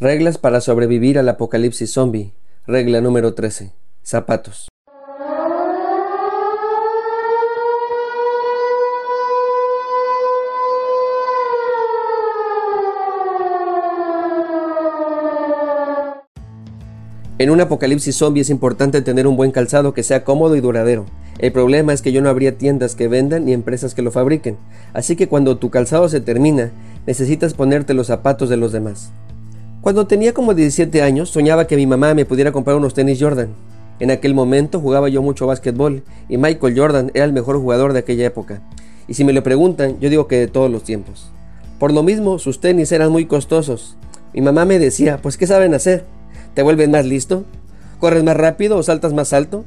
[0.00, 2.32] Reglas para sobrevivir al apocalipsis zombie.
[2.68, 3.72] Regla número 13.
[4.04, 4.68] Zapatos.
[17.38, 21.06] En un apocalipsis zombie es importante tener un buen calzado que sea cómodo y duradero.
[21.40, 24.58] El problema es que yo no habría tiendas que vendan ni empresas que lo fabriquen,
[24.92, 26.70] así que cuando tu calzado se termina,
[27.04, 29.12] necesitas ponerte los zapatos de los demás.
[29.88, 33.54] Cuando tenía como 17 años, soñaba que mi mamá me pudiera comprar unos tenis Jordan.
[34.00, 38.00] En aquel momento jugaba yo mucho básquetbol y Michael Jordan era el mejor jugador de
[38.00, 38.60] aquella época.
[39.08, 41.30] Y si me lo preguntan, yo digo que de todos los tiempos.
[41.78, 43.96] Por lo mismo, sus tenis eran muy costosos.
[44.34, 46.04] Mi mamá me decía, pues ¿qué saben hacer?
[46.52, 47.44] ¿Te vuelves más listo?
[47.98, 49.64] ¿Corres más rápido o saltas más alto?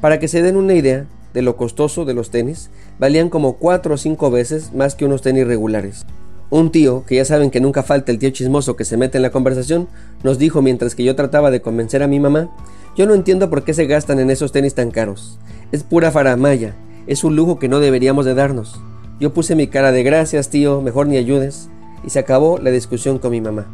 [0.00, 3.94] Para que se den una idea de lo costoso de los tenis, valían como 4
[3.94, 6.04] o 5 veces más que unos tenis regulares.
[6.52, 9.22] Un tío, que ya saben que nunca falta el tío chismoso que se mete en
[9.22, 9.88] la conversación,
[10.22, 12.50] nos dijo mientras que yo trataba de convencer a mi mamá,
[12.94, 15.38] yo no entiendo por qué se gastan en esos tenis tan caros.
[15.72, 16.74] Es pura faramaya,
[17.06, 18.78] es un lujo que no deberíamos de darnos.
[19.18, 21.70] Yo puse mi cara de gracias, tío, mejor ni ayudes,
[22.04, 23.72] y se acabó la discusión con mi mamá.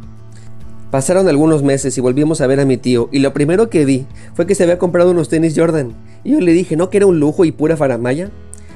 [0.89, 4.05] Pasaron algunos meses y volvimos a ver a mi tío, y lo primero que vi
[4.35, 5.91] fue que se había comprado unos tenis Jordan,
[6.23, 8.31] y yo le dije, ¿no que era un lujo y pura faramaya?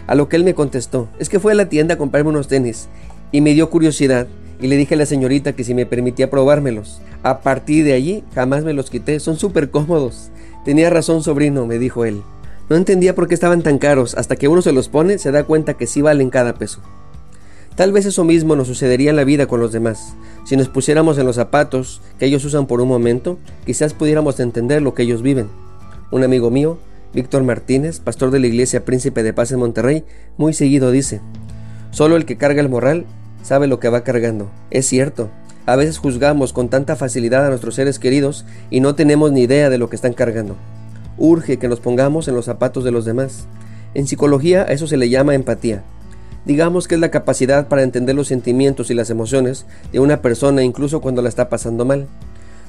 [0.07, 2.49] A lo que él me contestó, es que fue a la tienda a comprarme unos
[2.49, 2.89] tenis,
[3.33, 4.27] y me dio curiosidad
[4.61, 7.01] y le dije a la señorita que si me permitía probármelos.
[7.23, 10.29] A partir de allí jamás me los quité, son súper cómodos.
[10.63, 12.21] Tenía razón sobrino, me dijo él.
[12.69, 15.43] No entendía por qué estaban tan caros, hasta que uno se los pone se da
[15.43, 16.79] cuenta que sí valen cada peso.
[17.75, 20.13] Tal vez eso mismo nos sucedería en la vida con los demás.
[20.45, 24.81] Si nos pusiéramos en los zapatos que ellos usan por un momento, quizás pudiéramos entender
[24.81, 25.49] lo que ellos viven.
[26.11, 26.77] Un amigo mío,
[27.13, 30.05] Víctor Martínez, pastor de la iglesia Príncipe de Paz en Monterrey,
[30.37, 31.19] muy seguido dice,
[31.89, 33.05] Solo el que carga el moral
[33.43, 34.49] sabe lo que va cargando.
[34.71, 35.29] Es cierto,
[35.67, 39.69] a veces juzgamos con tanta facilidad a nuestros seres queridos y no tenemos ni idea
[39.69, 40.55] de lo que están cargando.
[41.17, 43.45] Urge que nos pongamos en los zapatos de los demás.
[43.93, 45.83] En psicología a eso se le llama empatía.
[46.45, 50.63] Digamos que es la capacidad para entender los sentimientos y las emociones de una persona
[50.63, 52.07] incluso cuando la está pasando mal.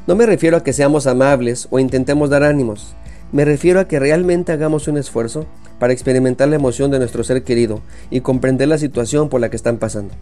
[0.06, 2.94] No me refiero a que seamos amables o intentemos dar ánimos.
[3.32, 5.46] Me refiero a que realmente hagamos un esfuerzo
[5.80, 9.56] para experimentar la emoción de nuestro ser querido y comprender la situación por la que
[9.56, 10.14] están pasando.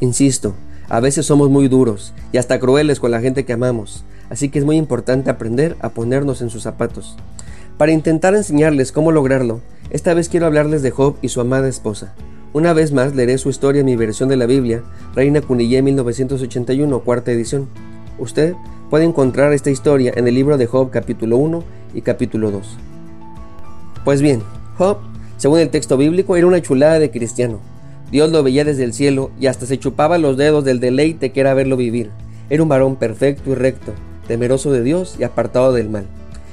[0.00, 0.54] Insisto,
[0.88, 4.58] a veces somos muy duros y hasta crueles con la gente que amamos, así que
[4.58, 7.16] es muy importante aprender a ponernos en sus zapatos.
[7.76, 9.60] Para intentar enseñarles cómo lograrlo,
[9.90, 12.14] esta vez quiero hablarles de Job y su amada esposa.
[12.52, 14.82] Una vez más leeré su historia en mi versión de la Biblia,
[15.14, 17.68] Reina Cunillé 1981, cuarta edición.
[18.18, 18.54] Usted
[18.90, 21.62] puede encontrar esta historia en el libro de Job capítulo 1
[21.94, 22.66] y capítulo 2.
[24.04, 24.42] Pues bien,
[24.78, 24.98] Job,
[25.36, 27.60] según el texto bíblico, era una chulada de cristiano.
[28.10, 31.40] Dios lo veía desde el cielo y hasta se chupaba los dedos del deleite que
[31.40, 32.10] era verlo vivir.
[32.48, 33.92] Era un varón perfecto y recto,
[34.26, 36.06] temeroso de Dios y apartado del mal.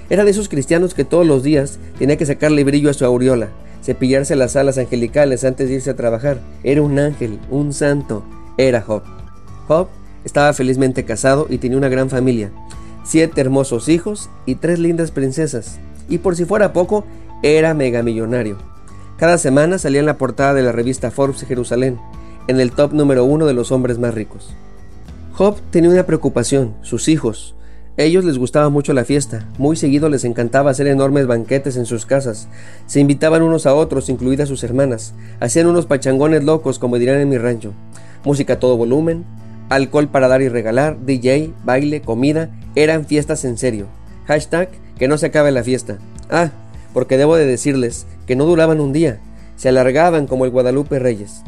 [0.09, 3.49] Era de esos cristianos que todos los días tenía que sacarle brillo a su aureola,
[3.83, 6.39] cepillarse las alas angelicales antes de irse a trabajar.
[6.63, 8.23] Era un ángel, un santo.
[8.57, 9.03] Era Job.
[9.67, 9.87] Job
[10.25, 12.51] estaba felizmente casado y tenía una gran familia,
[13.03, 15.79] siete hermosos hijos y tres lindas princesas.
[16.09, 17.05] Y por si fuera poco,
[17.41, 18.57] era megamillonario.
[19.17, 21.99] Cada semana salía en la portada de la revista Forbes Jerusalén,
[22.47, 24.53] en el top número uno de los hombres más ricos.
[25.33, 27.55] Job tenía una preocupación, sus hijos.
[27.97, 32.05] ellos les gustaba mucho la fiesta, muy seguido les encantaba hacer enormes banquetes en sus
[32.05, 32.49] casas,
[32.87, 37.29] se invitaban unos a otros, incluidas sus hermanas, hacían unos pachangones locos, como dirán en
[37.29, 37.71] mi rancho,
[38.25, 39.23] música a todo volumen,
[39.69, 43.87] alcohol para dar y regalar, DJ, baile, comida, eran fiestas en serio.
[44.25, 45.99] Hashtag que no se acabe la fiesta.
[46.29, 46.51] Ah,
[46.95, 49.19] porque debo de decirles que no duraban un día,
[49.57, 51.43] se alargaban como el Guadalupe Reyes.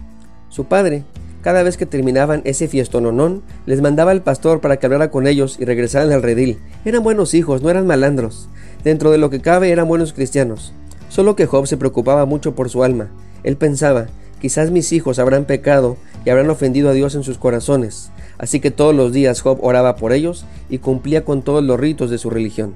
[0.50, 1.06] Su padre,
[1.42, 5.56] cada vez que terminaban ese fiestononón, les mandaba al pastor para que hablara con ellos
[5.58, 6.60] y regresaran al redil.
[6.84, 8.50] Eran buenos hijos, no eran malandros.
[8.84, 10.74] Dentro de lo que cabe eran buenos cristianos.
[11.08, 13.08] Solo que Job se preocupaba mucho por su alma.
[13.46, 14.08] Él pensaba,
[14.42, 18.12] quizás mis hijos habrán pecado y habrán ofendido a Dios en sus corazones.
[18.38, 22.10] Así que todos los días Job oraba por ellos y cumplía con todos los ritos
[22.10, 22.74] de su religión.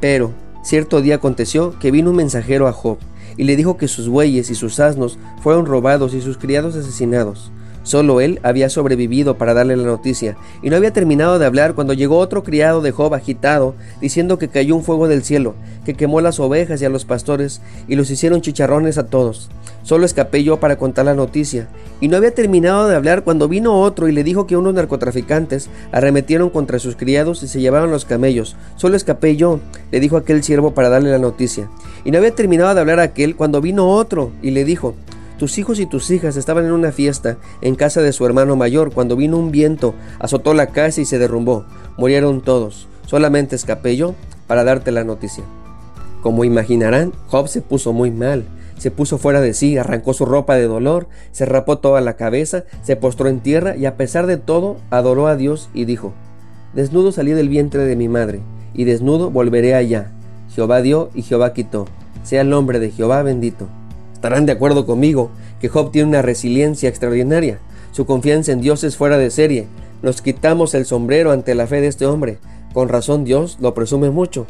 [0.00, 0.30] Pero,
[0.66, 2.98] Cierto día aconteció que vino un mensajero a Job
[3.36, 7.52] y le dijo que sus bueyes y sus asnos fueron robados y sus criados asesinados.
[7.86, 11.92] Solo él había sobrevivido para darle la noticia, y no había terminado de hablar cuando
[11.92, 15.54] llegó otro criado de Job agitado, diciendo que cayó un fuego del cielo,
[15.84, 19.50] que quemó las ovejas y a los pastores, y los hicieron chicharrones a todos.
[19.84, 21.68] Solo escapé yo para contar la noticia,
[22.00, 25.70] y no había terminado de hablar cuando vino otro y le dijo que unos narcotraficantes
[25.92, 28.56] arremetieron contra sus criados y se llevaron los camellos.
[28.74, 29.60] Solo escapé yo,
[29.92, 31.70] le dijo aquel siervo para darle la noticia.
[32.04, 34.96] Y no había terminado de hablar aquel cuando vino otro y le dijo,
[35.38, 38.92] tus hijos y tus hijas estaban en una fiesta en casa de su hermano mayor
[38.92, 41.66] cuando vino un viento, azotó la casa y se derrumbó.
[41.98, 42.88] Murieron todos.
[43.06, 44.14] Solamente escapé yo
[44.46, 45.44] para darte la noticia.
[46.22, 48.44] Como imaginarán, Job se puso muy mal.
[48.78, 52.64] Se puso fuera de sí, arrancó su ropa de dolor, se rapó toda la cabeza,
[52.82, 56.12] se postró en tierra y a pesar de todo adoró a Dios y dijo,
[56.74, 58.40] Desnudo salí del vientre de mi madre,
[58.74, 60.12] y desnudo volveré allá.
[60.54, 61.86] Jehová dio y Jehová quitó.
[62.22, 63.68] Sea el nombre de Jehová bendito.
[64.26, 65.30] Estarán de acuerdo conmigo
[65.60, 67.60] que Job tiene una resiliencia extraordinaria.
[67.92, 69.68] Su confianza en Dios es fuera de serie.
[70.02, 72.38] Nos quitamos el sombrero ante la fe de este hombre.
[72.74, 74.44] Con razón Dios lo presume mucho.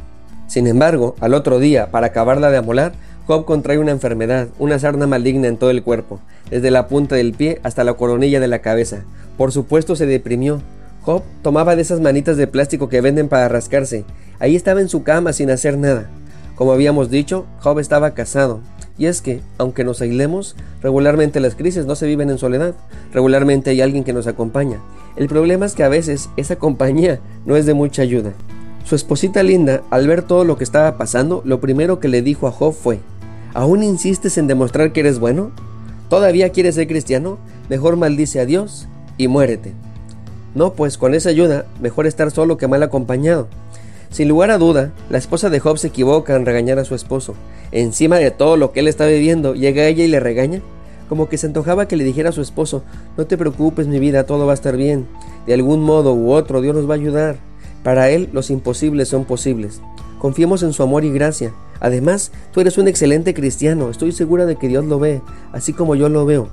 [0.46, 2.94] Sin embargo, al otro día, para acabarla de amolar,
[3.26, 7.34] Job contrae una enfermedad, una sarna maligna en todo el cuerpo, desde la punta del
[7.34, 9.05] pie hasta la coronilla de la cabeza.
[9.37, 10.62] Por supuesto se deprimió.
[11.02, 14.06] Job tomaba de esas manitas de plástico que venden para rascarse.
[14.38, 16.08] Ahí estaba en su cama sin hacer nada.
[16.55, 18.62] Como habíamos dicho, Job estaba casado,
[18.98, 22.75] y es que, aunque nos aislemos, regularmente las crisis no se viven en soledad,
[23.12, 24.81] regularmente hay alguien que nos acompaña.
[25.16, 28.32] El problema es que a veces esa compañía no es de mucha ayuda.
[28.84, 32.46] Su esposita linda, al ver todo lo que estaba pasando, lo primero que le dijo
[32.46, 33.00] a Job fue,
[33.56, 35.50] ¿Aún insistes en demostrar que eres bueno?
[36.10, 37.38] ¿Todavía quieres ser cristiano?
[37.70, 39.72] Mejor maldice a Dios y muérete.
[40.54, 43.49] No, pues con esa ayuda, mejor estar solo que mal acompañado.
[44.16, 47.34] Sin lugar a duda, la esposa de Job se equivoca en regañar a su esposo.
[47.70, 50.62] Encima de todo lo que él está viviendo, llega ella y le regaña.
[51.10, 52.82] Como que se antojaba que le dijera a su esposo,
[53.18, 55.06] no te preocupes mi vida, todo va a estar bien.
[55.46, 57.36] De algún modo u otro Dios nos va a ayudar.
[57.82, 59.82] Para Él los imposibles son posibles.
[60.18, 61.52] Confiemos en su amor y gracia.
[61.78, 65.20] Además, tú eres un excelente cristiano, estoy segura de que Dios lo ve,
[65.52, 66.48] así como yo lo veo.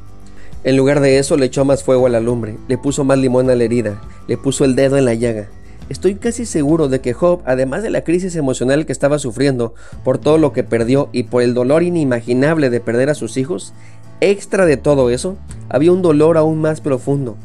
[0.66, 3.50] En lugar de eso, le echó más fuego a la lumbre, le puso más limón
[3.50, 5.48] a la herida, le puso el dedo en la llaga.
[5.90, 10.18] Estoy casi seguro de que Job, además de la crisis emocional que estaba sufriendo por
[10.18, 13.74] todo lo que perdió y por el dolor inimaginable de perder a sus hijos,
[14.22, 15.36] extra de todo eso,
[15.68, 17.36] había un dolor aún más profundo,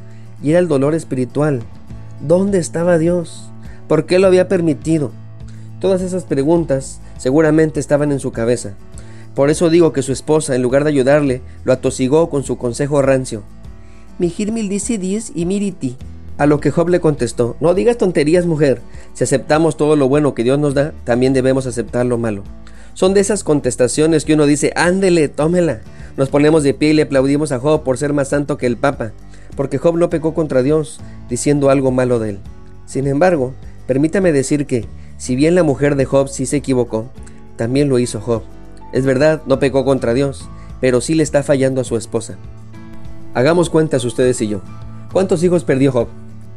[0.43, 1.63] y era el dolor espiritual.
[2.21, 3.51] ¿Dónde estaba Dios?
[3.89, 5.11] ¿Por qué lo había permitido?
[5.81, 8.75] Todas esas preguntas seguramente estaban en su cabeza.
[9.35, 13.03] Por eso digo que su esposa, en lugar de ayudarle, lo atosigó con su consejo
[13.03, 13.43] rancio.
[14.19, 15.97] Mi Girmil dice diez y miriti,
[16.39, 18.81] a lo que Job le contestó, no digas tonterías mujer,
[19.13, 22.45] si aceptamos todo lo bueno que Dios nos da, también debemos aceptar lo malo.
[22.95, 25.81] Son de esas contestaciones que uno dice, ándele, tómela.
[26.17, 28.77] Nos ponemos de pie y le aplaudimos a Job por ser más santo que el
[28.77, 29.13] Papa,
[29.57, 32.39] porque Job no pecó contra Dios, diciendo algo malo de él.
[32.87, 33.53] Sin embargo,
[33.87, 34.87] permítame decir que,
[35.17, 37.11] si bien la mujer de Job sí se equivocó,
[37.57, 38.43] también lo hizo Job.
[38.93, 40.49] Es verdad, no pecó contra Dios,
[40.81, 42.37] pero sí le está fallando a su esposa.
[43.35, 44.61] Hagamos cuentas ustedes y yo.
[45.13, 46.09] ¿Cuántos hijos perdió Job?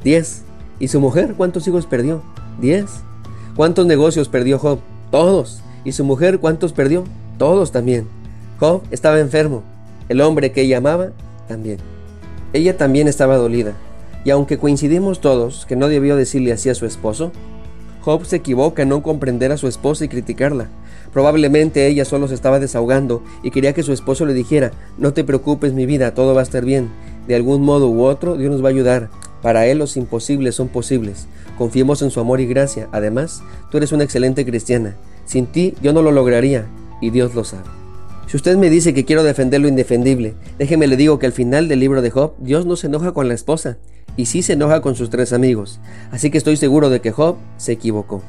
[0.04, 0.42] Diez.
[0.80, 2.24] ¿Y su mujer cuántos hijos perdió?
[2.60, 2.86] Diez.
[3.56, 4.80] ¿Cuántos negocios perdió Job?
[5.12, 5.62] Todos.
[5.86, 7.04] ¿Y su mujer cuántos perdió?
[7.38, 8.08] Todos también.
[8.60, 9.64] Job estaba enfermo.
[10.10, 11.12] El hombre que ella amaba
[11.48, 11.78] también.
[12.54, 13.74] Ella también estaba dolida.
[14.26, 17.32] Y aunque coincidimos todos que no debió decirle así a su esposo,
[18.02, 20.70] Job se equivoca en no comprender a su esposa y criticarla.
[21.14, 25.24] Probablemente ella solo se estaba desahogando y quería que su esposo le dijera, no te
[25.24, 26.90] preocupes mi vida, todo va a estar bien.
[27.28, 29.10] De algún modo u otro Dios nos va a ayudar.
[29.42, 31.28] Para Él los imposibles son posibles.
[31.58, 32.88] Confiemos en su amor y gracia.
[32.92, 34.96] Además, tú eres una excelente cristiana.
[35.26, 36.66] Sin ti yo no lo lograría
[37.02, 37.64] y Dios lo sabe.
[38.28, 41.68] Si usted me dice que quiero defender lo indefendible, déjeme le digo que al final
[41.68, 43.78] del libro de Job, Dios no se enoja con la esposa
[44.16, 45.80] y sí se enoja con sus tres amigos.
[46.12, 48.22] Así que estoy seguro de que Job se equivocó.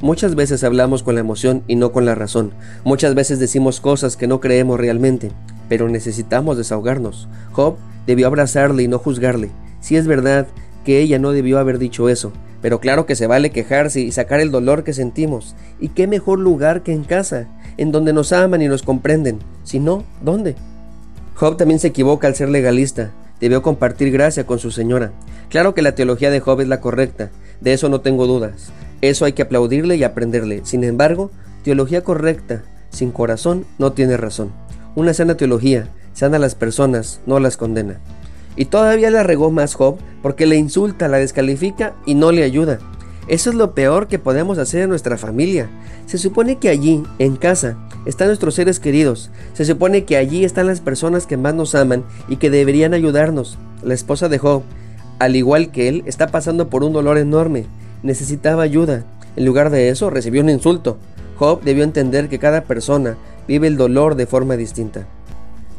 [0.00, 2.52] Muchas veces hablamos con la emoción y no con la razón.
[2.84, 5.30] Muchas veces decimos cosas que no creemos realmente,
[5.68, 7.28] pero necesitamos desahogarnos.
[7.52, 9.50] Job debió abrazarle y no juzgarle.
[9.82, 10.46] Si es verdad
[10.86, 14.40] que ella no debió haber dicho eso, pero claro que se vale quejarse y sacar
[14.40, 15.54] el dolor que sentimos.
[15.78, 19.40] ¿Y qué mejor lugar que en casa, en donde nos aman y nos comprenden?
[19.64, 20.54] Si no, ¿dónde?
[21.34, 23.10] Job también se equivoca al ser legalista.
[23.40, 25.12] Debió compartir gracia con su señora.
[25.50, 28.70] Claro que la teología de Job es la correcta, de eso no tengo dudas.
[29.00, 30.62] Eso hay que aplaudirle y aprenderle.
[30.64, 31.32] Sin embargo,
[31.64, 34.52] teología correcta, sin corazón, no tiene razón.
[34.94, 37.98] Una sana teología sana a las personas, no las condena.
[38.56, 42.78] Y todavía la regó más Job porque le insulta, la descalifica y no le ayuda.
[43.28, 45.70] Eso es lo peor que podemos hacer en nuestra familia.
[46.06, 49.30] Se supone que allí, en casa, están nuestros seres queridos.
[49.54, 53.58] Se supone que allí están las personas que más nos aman y que deberían ayudarnos.
[53.82, 54.62] La esposa de Job,
[55.20, 57.66] al igual que él, está pasando por un dolor enorme.
[58.02, 59.04] Necesitaba ayuda.
[59.36, 60.98] En lugar de eso, recibió un insulto.
[61.36, 63.16] Job debió entender que cada persona
[63.46, 65.06] vive el dolor de forma distinta.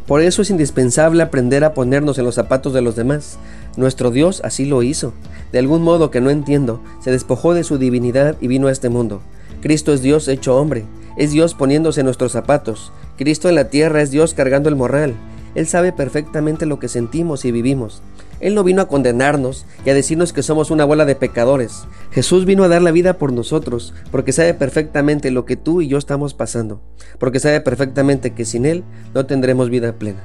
[0.08, 3.38] Por eso es indispensable aprender a ponernos en los zapatos de los demás.
[3.78, 5.14] Nuestro Dios así lo hizo.
[5.52, 8.90] De algún modo que no entiendo, se despojó de su divinidad y vino a este
[8.90, 9.22] mundo.
[9.62, 10.84] Cristo es Dios hecho hombre,
[11.16, 12.92] es Dios poniéndose en nuestros zapatos.
[13.18, 15.16] Cristo en la tierra es Dios cargando el morral.
[15.56, 18.02] Él sabe perfectamente lo que sentimos y vivimos.
[18.44, 21.86] Él no vino a condenarnos y a decirnos que somos una bola de pecadores.
[22.12, 25.88] Jesús vino a dar la vida por nosotros, porque sabe perfectamente lo que tú y
[25.88, 26.82] yo estamos pasando,
[27.20, 28.84] porque sabe perfectamente que sin Él
[29.14, 30.20] no tendremos vida plena.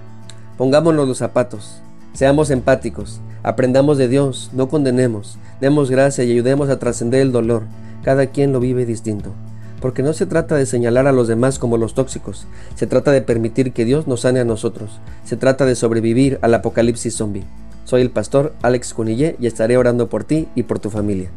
[0.57, 1.81] Pongámonos los zapatos,
[2.13, 7.63] seamos empáticos, aprendamos de Dios, no condenemos, demos gracia y ayudemos a trascender el dolor.
[8.03, 9.33] Cada quien lo vive distinto.
[9.81, 13.23] Porque no se trata de señalar a los demás como los tóxicos, se trata de
[13.23, 17.45] permitir que Dios nos sane a nosotros, se trata de sobrevivir al apocalipsis zombie.
[17.89, 21.31] Soy el pastor Alex Cunillé y estaré orando por ti y por tu familia.